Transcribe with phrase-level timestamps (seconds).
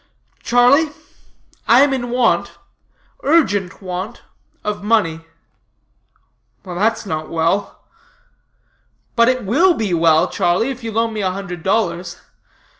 [0.41, 0.89] "Charlie,
[1.67, 2.53] I am in want
[3.21, 4.23] urgent want
[4.63, 5.27] of money."
[6.63, 7.83] "That's not well."
[9.15, 12.17] "But it will be well, Charlie, if you loan me a hundred dollars.